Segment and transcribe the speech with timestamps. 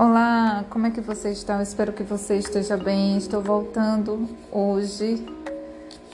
[0.00, 1.56] Olá, como é que você está?
[1.56, 3.18] Eu espero que você esteja bem.
[3.18, 5.26] Estou voltando hoje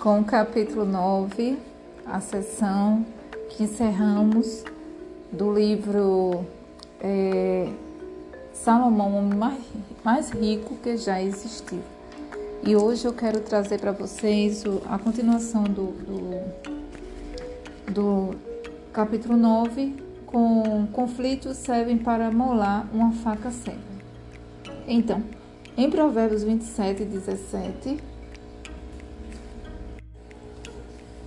[0.01, 1.59] com o capítulo 9,
[2.07, 3.05] a sessão
[3.51, 4.65] que encerramos
[5.31, 6.47] do livro
[6.99, 7.71] é,
[8.55, 9.63] Salomão, o homem mais,
[10.03, 11.83] mais rico que já existiu.
[12.63, 18.35] E hoje eu quero trazer para vocês a continuação do, do, do
[18.95, 20.04] capítulo 9,
[20.35, 23.79] com conflitos servem para molar uma faca cega.
[24.85, 25.23] Então,
[25.77, 27.99] em Provérbios 27, 17,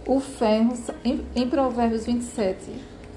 [0.05, 0.73] o ferro,
[1.05, 2.59] em, em Provérbios 27,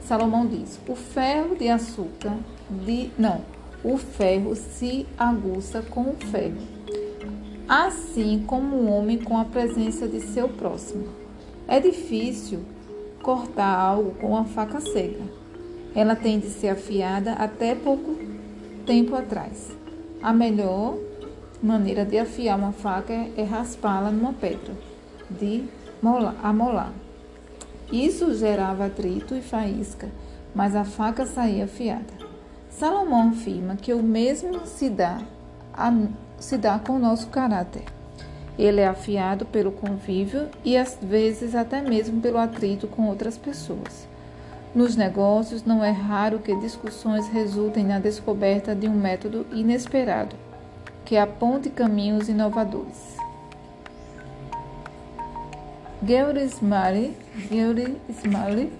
[0.04, 2.38] Salomão diz: o ferro de açúcar,
[2.86, 3.40] de, não,
[3.82, 6.62] o ferro se aguça com o ferro,
[7.68, 11.08] assim como o homem com a presença de seu próximo.
[11.66, 12.60] É difícil
[13.24, 15.39] cortar algo com a faca cega
[15.94, 18.16] ela tem de ser afiada até pouco
[18.86, 19.70] tempo atrás.
[20.22, 20.96] A melhor
[21.62, 24.74] maneira de afiar uma faca é raspá-la numa pedra
[25.30, 25.64] de
[26.42, 26.92] amolar.
[27.92, 30.08] Isso gerava atrito e faísca,
[30.54, 32.30] mas a faca saía afiada.
[32.70, 35.20] Salomão afirma que o mesmo se dá,
[35.74, 35.92] a,
[36.38, 37.84] se dá com o nosso caráter.
[38.58, 44.09] Ele é afiado pelo convívio e às vezes até mesmo pelo atrito com outras pessoas.
[44.72, 50.36] Nos negócios, não é raro que discussões resultem na descoberta de um método inesperado
[51.04, 53.16] que aponte caminhos inovadores.
[56.00, 57.16] Gary Smalley,
[58.08, 58.72] Smalley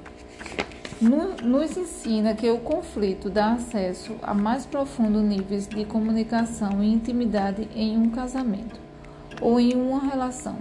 [1.43, 7.69] nos ensina que o conflito dá acesso a mais profundos níveis de comunicação e intimidade
[7.75, 8.79] em um casamento
[9.41, 10.57] ou em uma relação.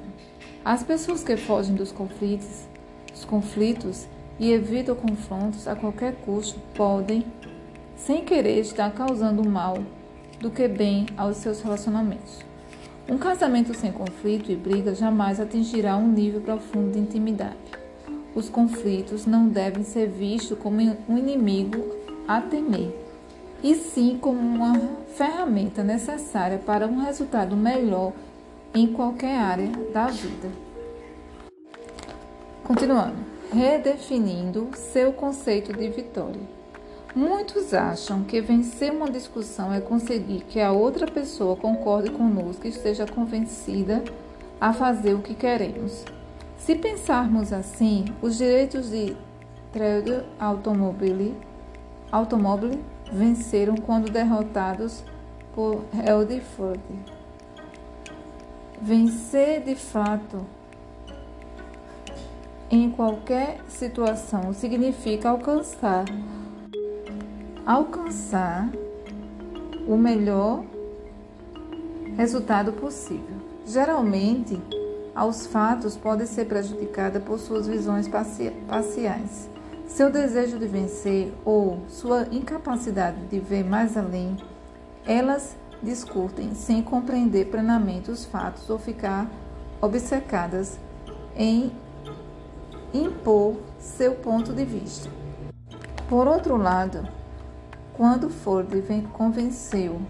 [0.65, 2.67] As pessoas que fogem dos conflitos,
[3.13, 4.07] os conflitos
[4.39, 7.25] e evitam confrontos a qualquer custo, podem,
[7.95, 9.77] sem querer, estar causando mal
[10.39, 12.39] do que bem aos seus relacionamentos.
[13.09, 17.57] Um casamento sem conflito e briga jamais atingirá um nível profundo de intimidade.
[18.33, 21.83] Os conflitos não devem ser vistos como um inimigo
[22.27, 22.95] a temer,
[23.61, 24.79] e sim como uma
[25.15, 28.13] ferramenta necessária para um resultado melhor
[28.73, 30.49] em qualquer área da vida.
[32.63, 36.41] Continuando redefinindo seu conceito de vitória.
[37.15, 42.69] Muitos acham que vencer uma discussão é conseguir que a outra pessoa concorde conosco e
[42.69, 44.03] esteja convencida
[44.61, 46.05] a fazer o que queremos.
[46.57, 49.17] Se pensarmos assim, os direitos de
[49.71, 51.35] trade automobile,
[52.11, 52.79] automóvel
[53.11, 55.03] venceram quando derrotados
[55.55, 56.79] por Henry Ford.
[58.79, 60.45] Vencer de fato
[62.69, 66.05] em qualquer situação significa alcançar
[67.65, 68.69] alcançar
[69.87, 70.63] o melhor
[72.15, 73.37] resultado possível.
[73.65, 74.59] Geralmente,
[75.15, 79.49] aos fatos pode ser prejudicada por suas visões parciais.
[79.87, 84.35] Seu desejo de vencer ou sua incapacidade de ver mais além,
[85.05, 89.29] elas discutem sem compreender plenamente os fatos ou ficar
[89.81, 90.79] obcecadas
[91.35, 91.71] em
[92.93, 95.09] impor seu ponto de vista.
[96.07, 97.07] Por outro lado,
[97.93, 98.69] quando Ford
[99.13, 100.01] convenceu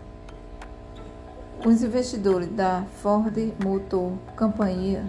[1.65, 5.03] os investidores da Ford Motor Companhia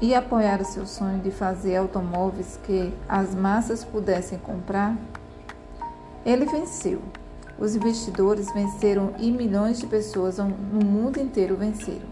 [0.00, 4.96] e apoiaram seu sonho de fazer automóveis que as massas pudessem comprar,
[6.24, 7.00] ele venceu.
[7.58, 12.11] Os investidores venceram e milhões de pessoas no mundo inteiro venceram.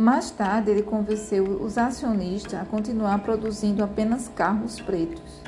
[0.00, 5.42] Mais tarde, ele convenceu os acionistas a continuar produzindo apenas carros pretos,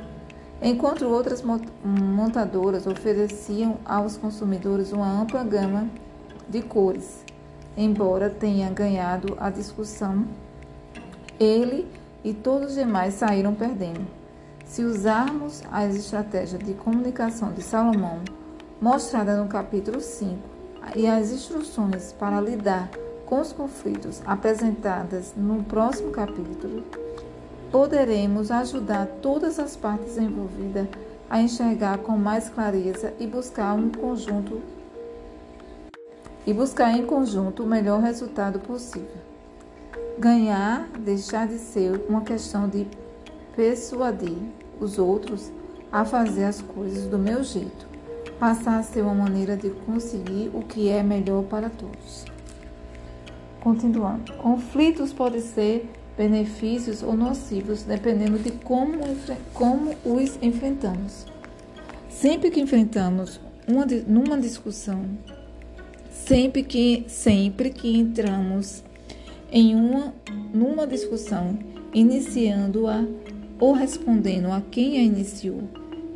[0.61, 1.43] enquanto outras
[1.83, 5.89] montadoras ofereciam aos consumidores uma ampla gama
[6.47, 7.25] de cores.
[7.75, 10.27] Embora tenha ganhado a discussão,
[11.41, 11.89] ele
[12.23, 14.07] e todos os demais saíram perdendo.
[14.67, 18.19] Se usarmos as estratégias de comunicação de Salomão,
[18.79, 20.37] mostrada no capítulo 5,
[20.95, 22.91] e as instruções para lidar
[23.33, 26.85] com os conflitos apresentadas no próximo capítulo,
[27.71, 30.87] poderemos ajudar todas as partes envolvidas
[31.31, 34.61] a enxergar com mais clareza e buscar um conjunto
[36.47, 39.23] e buscar em conjunto o melhor resultado possível.
[40.19, 42.87] Ganhar deixar de ser uma questão de
[43.57, 44.37] persuadir
[44.79, 45.51] os outros
[45.91, 47.89] a fazer as coisas do meu jeito,
[48.39, 52.31] passar a ser uma maneira de conseguir o que é melhor para todos.
[53.63, 54.33] Continuando.
[54.39, 55.89] Conflitos podem ser
[56.19, 58.99] benefícios ou nocivos, dependendo de como,
[59.55, 61.27] como os enfrentamos.
[62.09, 65.05] Sempre que enfrentamos uma, numa discussão,
[66.11, 68.83] sempre que, sempre que entramos
[69.53, 70.13] em uma,
[70.53, 71.57] numa discussão,
[71.95, 73.07] iniciando-a
[73.61, 75.63] ou respondendo a quem a iniciou,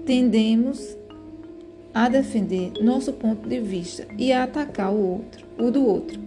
[0.04, 0.96] tendemos
[1.94, 6.25] a defender nosso ponto de vista e a atacar o outro, o do outro.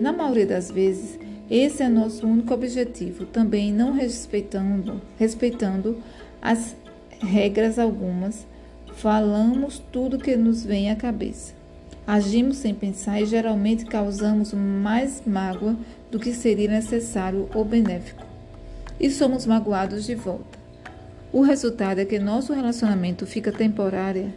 [0.00, 1.18] Na maioria das vezes,
[1.50, 6.02] esse é nosso único objetivo, também não respeitando, respeitando
[6.42, 6.76] as
[7.20, 8.46] regras algumas,
[8.94, 11.54] falamos tudo que nos vem à cabeça.
[12.06, 15.76] Agimos sem pensar e geralmente causamos mais mágoa
[16.10, 18.24] do que seria necessário ou benéfico.
[18.98, 20.58] E somos magoados de volta.
[21.32, 24.32] O resultado é que nosso relacionamento fica temporária,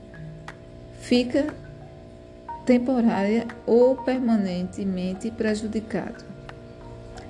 [1.00, 1.54] fica
[2.69, 6.24] temporária ou permanentemente prejudicado.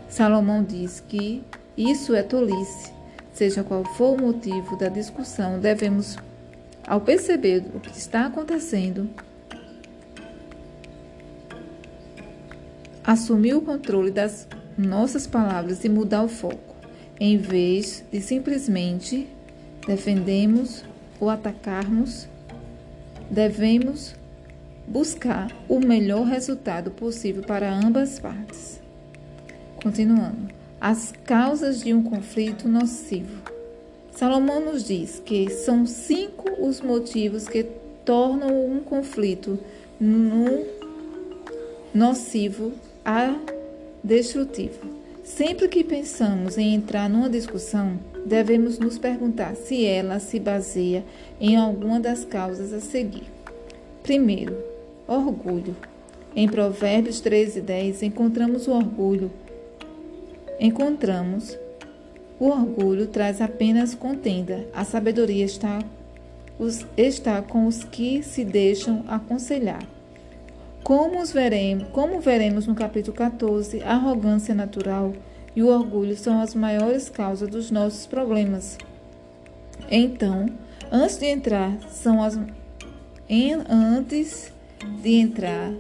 [0.10, 1.42] Salomão diz que
[1.78, 2.92] isso é tolice.
[3.32, 6.18] Seja qual for o motivo da discussão, devemos,
[6.86, 9.10] ao perceber o que está acontecendo,
[13.02, 14.46] assumir o controle das
[14.78, 16.76] nossas palavras e mudar o foco,
[17.18, 19.26] em vez de simplesmente
[19.88, 20.84] defendermos
[21.18, 22.28] ou atacarmos,
[23.32, 24.19] devemos
[24.90, 28.82] buscar o melhor resultado possível para ambas partes.
[29.82, 30.50] Continuando.
[30.82, 33.42] As causas de um conflito nocivo.
[34.12, 37.66] Salomão nos diz que são cinco os motivos que
[38.04, 39.60] tornam um conflito
[41.94, 42.72] nocivo
[43.06, 43.36] a
[44.04, 45.00] destrutivo.
[45.24, 51.04] Sempre que pensamos em entrar numa discussão, devemos nos perguntar se ela se baseia
[51.40, 53.26] em alguma das causas a seguir.
[54.02, 54.69] Primeiro,
[55.10, 55.76] orgulho.
[56.36, 59.32] Em Provérbios 13, 10, encontramos o orgulho
[60.60, 61.58] encontramos
[62.40, 65.80] o orgulho traz apenas contenda, a sabedoria está,
[66.58, 69.84] os, está com os que se deixam aconselhar.
[70.84, 75.14] Como, os veremos, como veremos no capítulo 14, a arrogância natural
[75.56, 78.78] e o orgulho são as maiores causas dos nossos problemas.
[79.92, 80.46] Então,
[80.90, 82.40] antes de entrar, são as
[83.28, 84.52] em, antes
[85.02, 85.72] de entrar,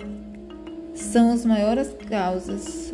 [0.93, 2.93] são as maiores causas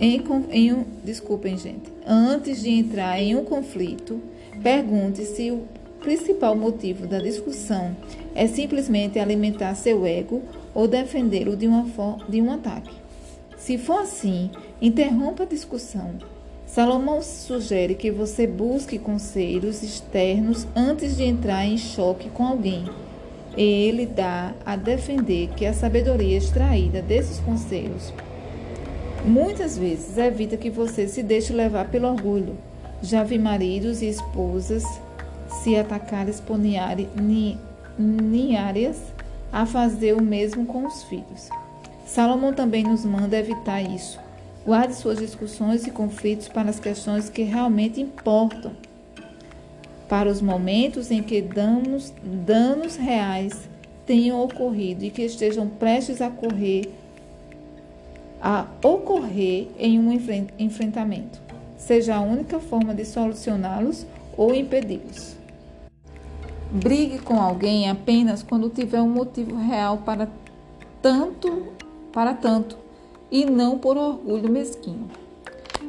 [0.00, 0.20] em,
[0.50, 1.92] em um, desculpem, gente.
[2.04, 4.20] Antes de entrar em um conflito,
[4.60, 5.62] pergunte se o
[6.00, 7.96] principal motivo da discussão
[8.34, 10.42] é simplesmente alimentar seu ego
[10.74, 11.86] ou defendê-lo de, uma
[12.28, 12.90] de um ataque.
[13.56, 14.50] Se for assim,
[14.80, 16.16] interrompa a discussão.
[16.66, 22.86] Salomão sugere que você busque conselhos externos antes de entrar em choque com alguém.
[23.56, 28.12] Ele dá a defender que a sabedoria extraída desses conselhos
[29.24, 32.56] Muitas vezes evita que você se deixe levar pelo orgulho.
[33.00, 34.82] Já vi maridos e esposas
[35.62, 36.26] se atacar
[37.96, 39.00] ninhárias
[39.52, 41.48] a fazer o mesmo com os filhos.
[42.04, 44.18] Salomão também nos manda evitar isso.
[44.66, 48.72] Guarde suas discussões e conflitos para as questões que realmente importam,
[50.12, 53.66] para os momentos em que danos, danos reais
[54.04, 56.90] tenham ocorrido e que estejam prestes a ocorrer
[58.38, 60.12] a ocorrer em um
[60.58, 61.40] enfrentamento,
[61.78, 64.04] seja a única forma de solucioná-los
[64.36, 65.34] ou impedi-los.
[66.70, 70.28] Brigue com alguém apenas quando tiver um motivo real para
[71.00, 71.68] tanto,
[72.12, 72.76] para tanto,
[73.30, 75.08] e não por orgulho mesquinho.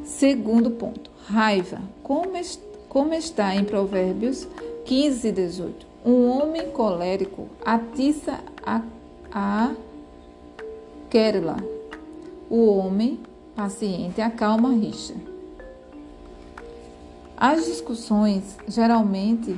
[0.06, 1.82] Segundo ponto, raiva.
[2.02, 4.48] Como, est como está em Provérbios
[4.86, 5.88] 15 e 18.
[6.06, 8.82] Um homem colérico atiça a,
[9.32, 9.72] a
[11.10, 11.58] querela
[12.50, 13.20] o homem
[13.56, 15.16] paciente acalma a rixa.
[17.36, 19.58] As discussões geralmente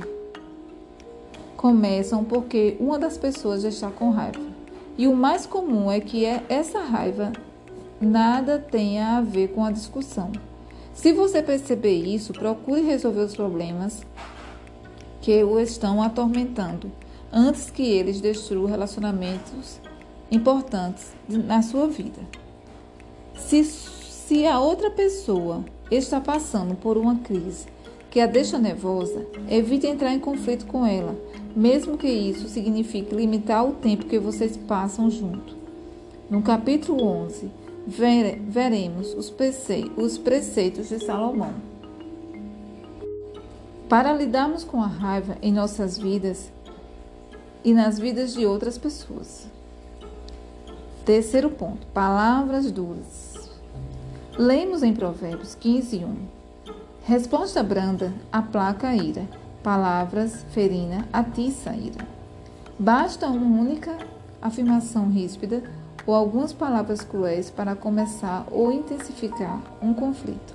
[1.58, 4.40] começam porque uma das pessoas já está com raiva.
[4.96, 7.32] E o mais comum é que é essa raiva
[8.00, 10.32] nada tenha a ver com a discussão.
[10.96, 14.02] Se você perceber isso, procure resolver os problemas
[15.20, 16.90] que o estão atormentando
[17.30, 19.78] antes que eles destruam relacionamentos
[20.32, 22.18] importantes na sua vida.
[23.36, 27.66] Se, se a outra pessoa está passando por uma crise
[28.10, 31.14] que a deixa nervosa, evite entrar em conflito com ela,
[31.54, 35.54] mesmo que isso signifique limitar o tempo que vocês passam junto.
[36.30, 37.50] No capítulo 11,
[37.86, 39.32] vere, veremos os,
[39.96, 41.54] os preceitos de Salomão.
[43.88, 46.50] Para lidarmos com a raiva em nossas vidas
[47.64, 49.46] e nas vidas de outras pessoas.
[51.04, 53.50] Terceiro ponto: palavras duras.
[54.36, 56.16] Lemos em Provérbios 15, 1.
[57.04, 59.26] Resposta branda aplaca a ira,
[59.62, 62.06] palavras ferina atiça a ira.
[62.78, 63.96] Basta uma única
[64.42, 65.62] afirmação ríspida
[66.06, 70.54] ou algumas palavras cruéis para começar ou intensificar um conflito.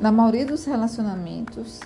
[0.00, 1.80] Na maioria dos relacionamentos,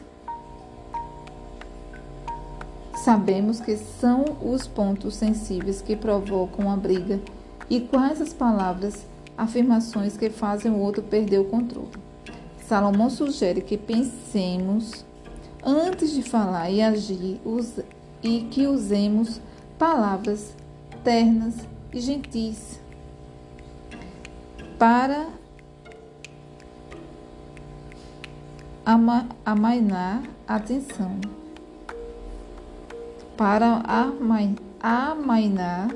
[3.05, 7.21] sabemos que são os pontos sensíveis que provocam a briga
[7.69, 9.07] e quais as palavras,
[9.37, 11.91] afirmações que fazem o outro perder o controle.
[12.67, 15.05] Salomão sugere que pensemos
[15.63, 17.41] antes de falar e agir
[18.23, 19.41] e que usemos
[19.79, 20.55] palavras
[21.03, 21.55] ternas
[21.93, 22.81] e gentis
[24.79, 25.27] para
[28.87, 31.21] ama amainar atenção,
[33.37, 33.83] para
[34.81, 35.91] amainar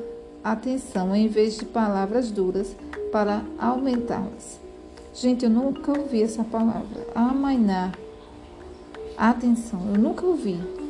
[0.45, 2.77] a atenção em vez de palavras duras
[3.11, 4.61] para aumentá-las.
[5.15, 7.93] Gente, eu nunca ouvi essa palavra, amainar
[9.17, 10.82] atenção, eu nunca ouvi.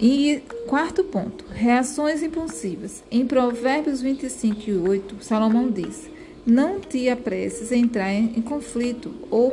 [0.00, 3.02] E quarto ponto, reações impulsivas.
[3.10, 6.08] Em Provérbios 25 e 8, Salomão diz:
[6.46, 9.52] Não te apresses a entrar em conflito, ou,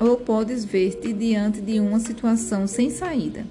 [0.00, 3.44] ou podes ver-te diante de uma situação sem saída.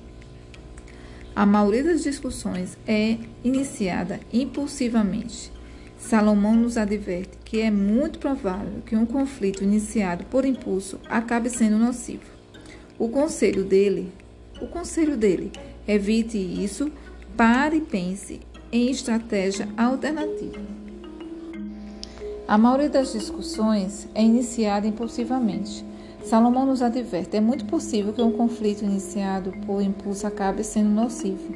[1.36, 5.52] A maioria das discussões é iniciada impulsivamente.
[6.00, 11.78] Salomão nos adverte que é muito provável que um conflito iniciado por impulso acabe sendo
[11.78, 12.26] nocivo.
[12.98, 14.12] O conselho dele
[14.62, 15.52] o conselho dele:
[15.88, 16.92] evite isso,
[17.36, 20.60] pare e pense em estratégia alternativa.
[22.48, 25.86] A maioria das discussões é iniciada impulsivamente.
[26.24, 31.56] Salomão nos adverte: é muito possível que um conflito iniciado por impulso acabe sendo nocivo.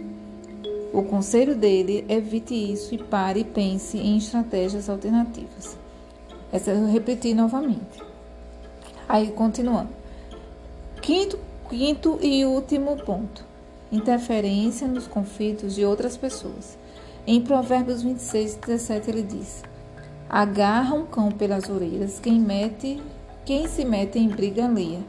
[0.93, 5.77] O conselho dele: evite isso e pare e pense em estratégias alternativas.
[6.51, 8.01] Essa eu repeti novamente.
[9.09, 9.89] Aí, continuando.
[11.01, 11.37] Quinto
[11.75, 13.43] Quinto e último ponto:
[13.91, 16.77] interferência nos conflitos de outras pessoas.
[17.25, 19.63] Em Provérbios 26, 17, ele diz:
[20.29, 23.01] Agarra um cão pelas orelhas quem mete,
[23.43, 24.99] quem se mete em briga alheia.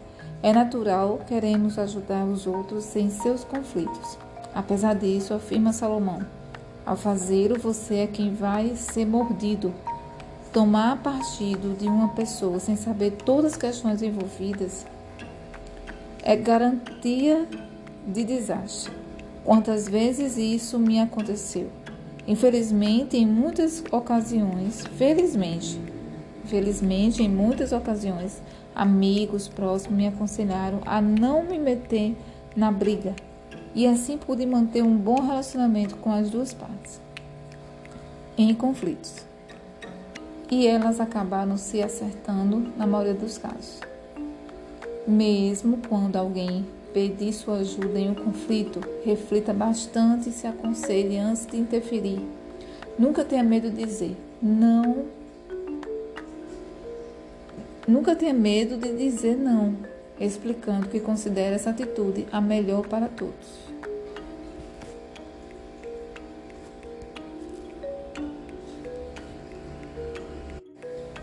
[0.42, 4.16] É natural, queremos ajudar os outros em seus conflitos.
[4.54, 6.24] Apesar disso, afirma Salomão,
[6.86, 9.70] ao fazê-lo, você é quem vai ser mordido.
[10.50, 14.86] Tomar partido de uma pessoa sem saber todas as questões envolvidas
[16.26, 17.46] é garantia
[18.06, 18.90] de desastre.
[19.44, 21.70] Quantas vezes isso me aconteceu?
[22.26, 25.78] Infelizmente, em muitas ocasiões, felizmente,
[26.46, 28.40] felizmente, em muitas ocasiões,
[28.74, 32.16] amigos próximos me aconselharam a não me meter
[32.56, 33.14] na briga
[33.74, 37.02] e assim pude manter um bom relacionamento com as duas partes
[38.38, 39.26] em conflitos.
[40.50, 43.80] E elas acabaram se acertando na maioria dos casos.
[45.06, 51.46] Mesmo quando alguém pedir sua ajuda em um conflito, reflita bastante e se aconselhe antes
[51.46, 52.20] de interferir.
[52.98, 55.04] Nunca tenha medo de dizer não.
[57.86, 59.76] Nunca tenha medo de dizer não,
[60.18, 63.64] explicando que considera essa atitude a melhor para todos.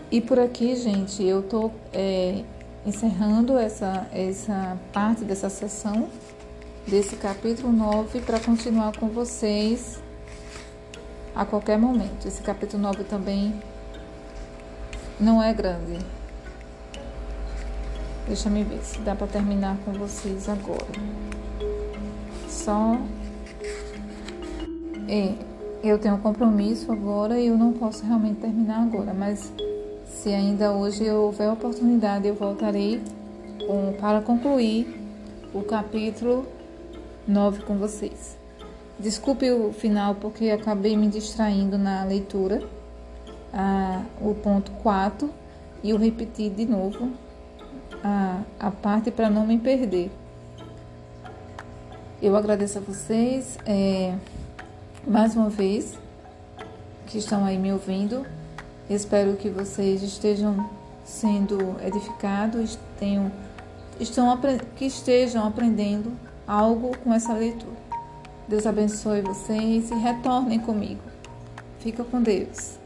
[0.08, 2.44] E por aqui, gente, eu tô é,
[2.84, 6.08] encerrando essa, essa parte dessa sessão,
[6.86, 10.00] desse capítulo 9, para continuar com vocês
[11.34, 12.26] a qualquer momento.
[12.26, 13.54] Esse capítulo 9 também
[15.18, 15.98] não é grande.
[18.26, 20.86] Deixa me ver se dá para terminar com vocês agora.
[22.48, 22.98] Só.
[25.08, 25.34] É,
[25.82, 29.52] eu tenho um compromisso agora e eu não posso realmente terminar agora, mas
[30.22, 33.02] se ainda hoje houver oportunidade, eu voltarei
[33.66, 34.86] com, para concluir
[35.52, 36.46] o capítulo
[37.26, 38.38] 9 com vocês.
[39.00, 42.62] Desculpe o final porque acabei me distraindo na leitura,
[44.20, 45.28] o ponto 4,
[45.82, 47.10] e eu repeti de novo
[48.04, 50.08] a, a parte para não me perder.
[52.22, 54.14] Eu agradeço a vocês é,
[55.04, 55.98] mais uma vez
[57.08, 58.24] que estão aí me ouvindo.
[58.94, 60.68] Espero que vocês estejam
[61.02, 63.32] sendo edificados, tenham,
[63.98, 64.38] estão,
[64.76, 66.12] que estejam aprendendo
[66.46, 67.72] algo com essa leitura.
[68.46, 71.00] Deus abençoe vocês e retornem comigo.
[71.78, 72.81] Fica com Deus.